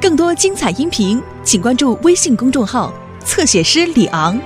[0.00, 2.92] 更多精彩音频，请关注微信公众号
[3.24, 4.38] “侧写师李昂”。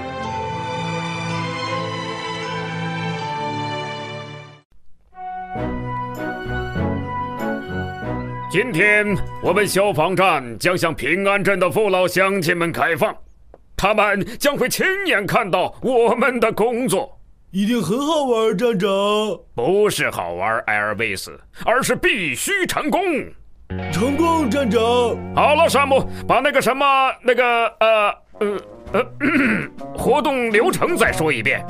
[8.51, 9.07] 今天
[9.43, 13.15] 我们消防站将向平安镇的父老乡亲们开放，
[13.77, 17.21] 他们将会亲眼看到我们的工作。
[17.51, 18.89] 一定很好玩，站长。
[19.55, 23.01] 不是好玩，艾尔维斯，而是必须成功。
[23.93, 24.81] 成功，站长。
[25.35, 26.87] 好了，山姆，把那个什么，
[27.23, 28.61] 那个呃呃
[28.93, 29.07] 呃，
[29.97, 31.65] 活动流程再说一遍。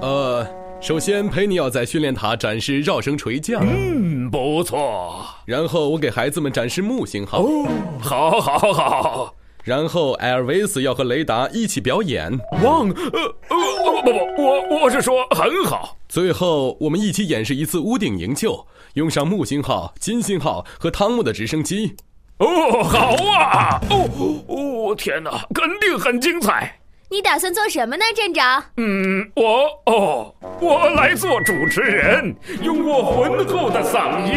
[0.00, 0.46] 呃，
[0.80, 3.60] 首先陪你要在训练塔展示绕绳垂降。
[3.62, 5.24] 嗯，不错。
[5.46, 7.42] 然后我给孩子们展示木星号。
[7.42, 7.66] 哦，
[8.00, 9.34] 好，好，好。
[9.62, 12.32] 然后艾尔维斯要和雷达一起表演。
[12.62, 15.96] 汪，呃呃不不不，我我是说很好。
[16.08, 21.96] 最后我们一起演示一次屋顶营救，用上木星号、金星号和汤姆的直升机。
[22.38, 23.80] 哦，好啊！
[23.90, 24.08] 哦
[24.48, 26.78] 哦，天哪，肯定很精彩。
[27.10, 28.64] 你打算做什么呢，站长？
[28.76, 34.32] 嗯，我哦，我来做主持人，用我浑厚的嗓音，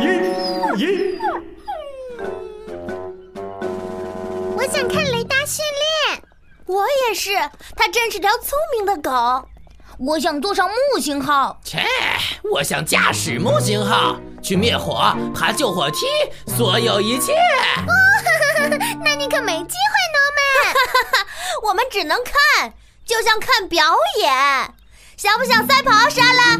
[0.00, 0.08] 音
[0.78, 1.18] 音。
[4.56, 5.81] 我想看雷达训练，
[6.72, 7.34] 我也是，
[7.76, 9.46] 它真是条聪明的狗。
[9.98, 11.84] 我想坐上木星号，切，
[12.50, 16.06] 我想驾驶木星号去灭火、爬救火梯，
[16.46, 17.34] 所有一切。
[17.34, 17.92] 哦，
[19.04, 21.26] 那你可没机会，诺曼。
[21.68, 22.72] 我们只能看，
[23.04, 24.32] 就像看表演。
[25.18, 26.56] 想不想赛跑，莎拉？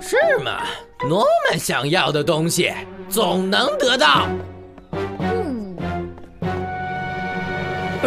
[0.00, 0.62] 是吗？
[1.08, 2.72] 诺曼想要的东西
[3.10, 4.28] 总能得到。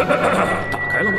[0.71, 1.17] 打开了吗？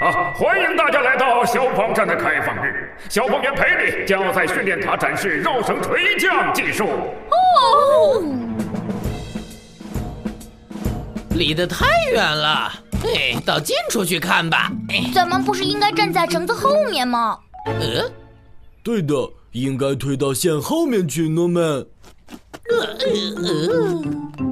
[0.00, 0.32] 啊！
[0.34, 2.94] 欢迎大家来到消防站的开放日。
[3.08, 6.84] 消防员佩里将要在训练塔展示绕绳垂降技术。
[6.86, 8.22] 哦，
[11.30, 12.72] 离得太远了，
[13.04, 14.70] 哎，到近处去看吧。
[15.12, 17.38] 咱们不是应该站在绳子后面吗？
[17.66, 18.08] 呃，
[18.84, 19.14] 对的，
[19.52, 21.62] 应该推到线后面去，诺曼。
[21.64, 21.86] 呃
[23.36, 24.47] 呃。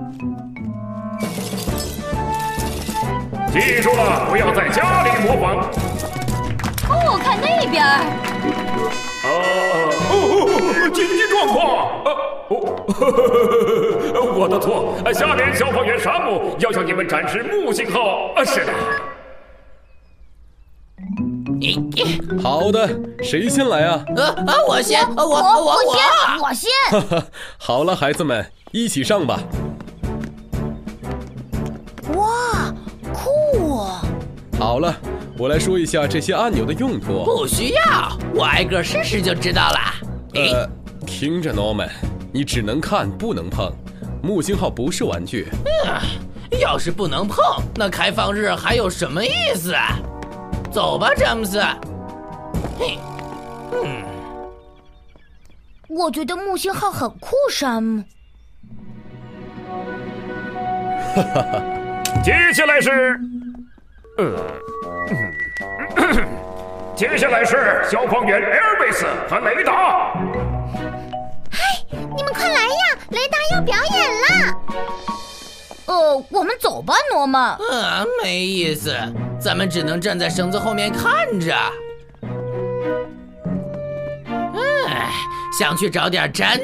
[3.61, 5.57] 记住了，不要在家里模仿。
[6.91, 7.83] 哦，看那边。
[7.85, 8.01] 啊
[9.25, 9.29] 哦
[10.11, 11.57] 哦，紧急状况！
[12.05, 12.09] 啊
[12.49, 12.53] 哦，
[14.39, 14.95] 我的错。
[15.13, 18.33] 下面消防员山姆要向你们展示木信号。
[18.37, 18.73] 啊，是的。
[22.43, 22.89] 好的，
[23.23, 24.05] 谁先来啊？
[24.17, 26.03] 呃啊，我先，我我我我先，
[26.43, 27.23] 我先。
[27.59, 29.41] 好了，孩子们，一起上吧。
[34.67, 34.93] 好了，
[35.39, 37.25] 我来说一下这些按钮的用途。
[37.25, 39.79] 不需要，我挨个试试就知道了。
[40.35, 40.69] 呃，
[41.07, 41.89] 听着，Norman，
[42.33, 43.73] 你只能看不能碰。
[44.25, 45.47] 木星号不是玩具。
[45.87, 47.37] 嗯，要是不能碰，
[47.77, 49.73] 那开放日还有什么意思？
[50.73, 51.63] 走吧，詹姆斯。
[52.77, 52.99] 嘿，
[53.71, 54.03] 嗯，
[55.89, 58.03] 我觉得木星号很酷，山姆。
[61.15, 61.63] 哈哈哈，
[62.25, 63.21] 接下来是。
[64.19, 64.33] 呃，
[66.97, 70.15] 接下来是消防员 Airbase 和雷达。
[71.51, 71.61] 嗨，
[71.91, 72.99] 你们快来呀！
[73.11, 74.27] 雷达要表演了。
[75.85, 77.59] 呃，我们走吧，诺曼。
[77.71, 78.97] 嗯，没意思，
[79.39, 81.55] 咱们只能站在绳子后面看着。
[84.89, 85.11] 哎，
[85.59, 86.63] 想去找点真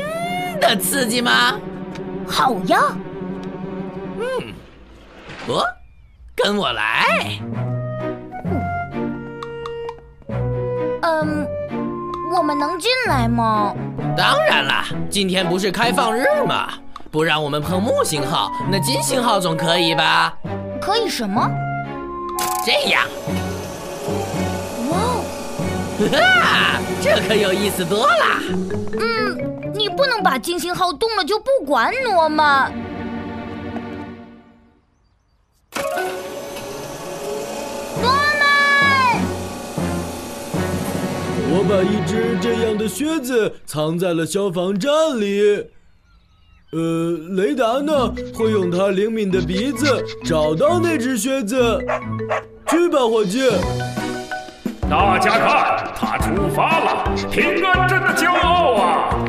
[0.59, 1.61] 的刺激吗？
[2.27, 2.81] 好呀。
[4.19, 4.55] 嗯，
[5.49, 5.63] 哦。
[6.35, 7.39] 跟我来。
[11.03, 11.47] 嗯，
[12.35, 13.75] 我们能进来吗？
[14.17, 16.69] 当然啦，今天不是开放日吗？
[17.11, 20.35] 不让我们碰木星号，那金星号总可以吧？
[20.81, 21.51] 可以什么？
[22.65, 23.05] 这样。
[24.91, 25.25] 哇哦！
[26.11, 28.41] 哈， 这可有意思多了。
[28.99, 32.73] 嗯，你不能把金星号动了就不管，诺曼。
[41.73, 45.41] 把一只这样的靴子藏在了消防站里。
[46.73, 48.13] 呃，雷达呢？
[48.35, 51.83] 会用它灵敏的鼻子找到那只靴子。
[52.69, 53.51] 去吧，伙计！
[54.91, 59.25] 大家看，他出发了，平安镇的骄傲啊！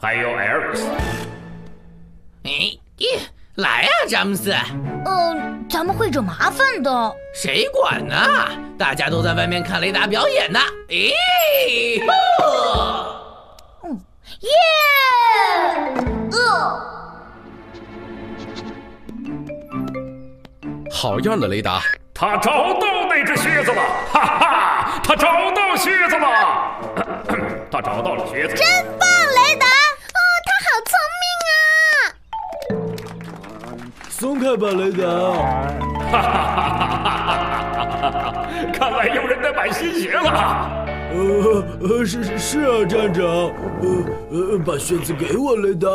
[0.00, 0.86] 还有艾尔斯。
[2.44, 2.78] 哎，
[3.56, 4.50] 来呀，詹姆斯。
[5.04, 7.14] 嗯，咱们会惹麻烦的。
[7.34, 8.16] 谁管呢？
[8.78, 10.58] 大家都在外面看雷达表演呢。
[10.88, 11.12] 咦。
[12.08, 13.28] 哦。
[14.40, 14.48] 耶。
[16.32, 16.80] 呃。
[20.90, 21.82] 好样的雷达，
[22.14, 23.82] 他找到那只靴子了。
[24.10, 26.26] 哈哈，他找到靴子了。
[27.70, 28.54] 他找到了靴子。
[28.54, 28.66] 真
[28.98, 29.11] 棒。
[34.52, 35.06] 松开吧，雷达！
[36.10, 36.28] 哈哈
[37.04, 37.12] 哈
[38.00, 38.46] 哈哈！
[38.72, 40.86] 看来有人在买新鞋了。
[41.14, 43.52] 呃呃，是是是啊，站长，呃
[44.30, 45.88] 呃，把靴子给我，雷达。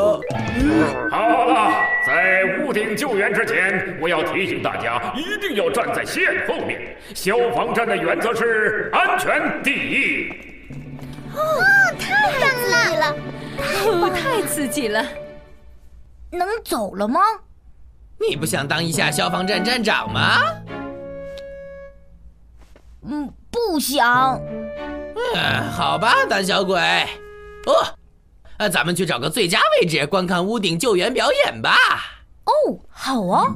[1.12, 1.71] 好了，
[2.06, 6.95] 在屋顶救援之前，我要提醒大家，一定要站在线后面。
[7.13, 10.30] 消防站的原则是安全第一。
[11.36, 11.63] 哦，
[12.00, 12.31] 太
[12.69, 13.15] 棒了！
[13.86, 15.04] 哦，太刺激了！
[16.31, 17.19] 能走了吗？
[18.19, 20.42] 你不想当一下消防站站长吗？
[23.10, 24.40] 嗯，不想。
[25.36, 26.80] 嗯，好吧，胆小鬼。
[27.66, 27.96] 哦，
[28.58, 31.78] 那咱们去找个最佳位置观看屋顶救援表演吧。
[32.46, 33.54] 哦，好啊。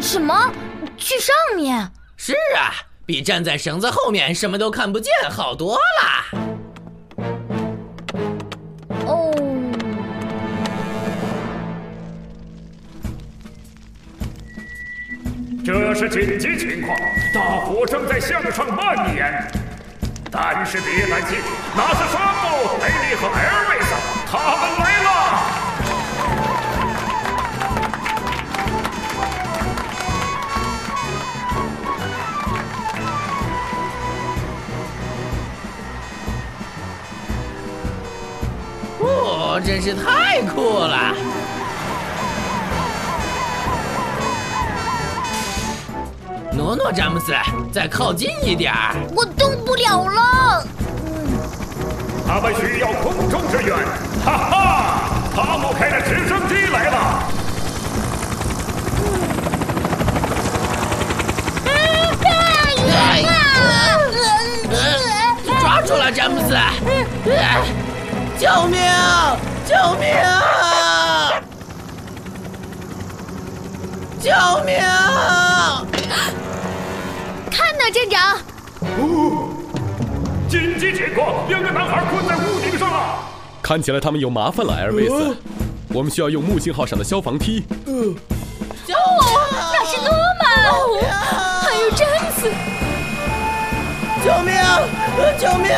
[0.00, 0.52] 什么？
[0.96, 1.90] 去上面？
[2.16, 2.70] 是啊，
[3.06, 6.41] 比站在绳子后面什么都看不见好多了。
[16.02, 16.98] 是紧急情况，
[17.32, 19.48] 大火正在向上蔓延。
[20.32, 21.38] 但是别担心，
[21.76, 23.94] 那是沙漠、雷利和艾尔维斯，
[24.26, 25.08] 他们来了。
[38.98, 41.14] 哦，真是太酷了！
[46.62, 47.34] 诺诺，詹姆斯，
[47.72, 48.94] 再靠近一点儿！
[49.16, 50.64] 我动不了了。
[52.24, 53.76] 他们需要空中支援，
[54.24, 55.10] 哈哈！
[55.34, 57.22] 汤姆开着直升机来了。
[65.60, 66.56] 抓住了，詹姆斯！
[68.38, 68.80] 救命！
[69.66, 70.14] 救命！
[74.20, 74.30] 救
[74.64, 74.80] 命！
[77.52, 78.38] 看呐，站长！
[78.98, 79.50] 哦，
[80.48, 83.18] 紧急情况，两个男孩困在屋顶上了。
[83.60, 85.36] 看起来他们有麻烦了，艾尔维斯。
[85.88, 87.62] 我们需要用木星号上的消防梯。
[87.84, 88.16] 嗯。
[88.88, 88.96] 哦，
[89.74, 90.08] 那是诺
[90.40, 90.48] 曼，
[91.60, 92.50] 还有詹姆斯。
[94.24, 94.54] 救命！
[95.38, 95.76] 救命！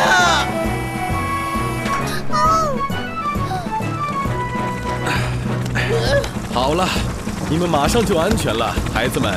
[6.53, 6.89] 好了，
[7.51, 9.35] 你们马上就安全了，孩子们。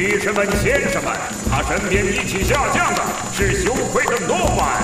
[0.00, 1.12] 女士们、先生们，
[1.50, 3.02] 他身边一起下降的
[3.34, 4.80] 是羞愧的诺曼。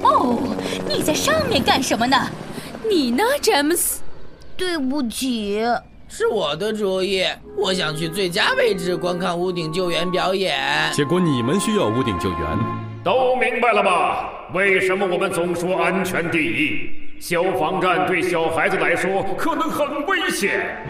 [0.00, 0.56] 哦，
[0.88, 2.16] 你在上面干什么呢？
[2.88, 4.00] 你呢，詹姆斯？
[4.56, 5.60] 对不起，
[6.06, 7.24] 是我的主意。
[7.56, 10.56] 我想去最佳位置观看屋顶救援表演。
[10.92, 12.38] 结果你们需要屋顶救援，
[13.02, 14.30] 都明白了吧？
[14.54, 16.90] 为什么我们总说安全第一？
[17.18, 20.80] 消防站对小孩子来说可能很危险。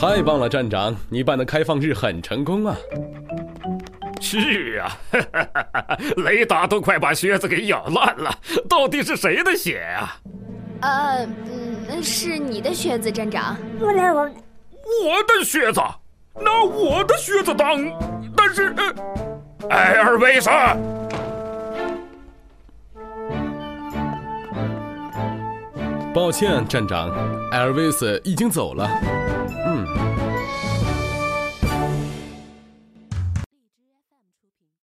[0.00, 2.74] 太棒了，站长，你办的开放日很成功啊！
[4.18, 4.96] 是啊，
[6.24, 8.34] 雷达都快把靴子给咬烂了，
[8.66, 10.16] 到底是谁的血啊？
[10.80, 11.26] 呃，
[11.90, 13.54] 嗯，是你的靴子，站长。
[13.78, 15.80] 我我的靴子？
[16.42, 17.76] 拿我的靴子当？
[18.34, 20.48] 但是呃，艾尔维斯，
[26.14, 27.10] 抱歉，站长，
[27.50, 28.88] 艾尔维斯已经走了。
[29.02, 29.59] 嗯。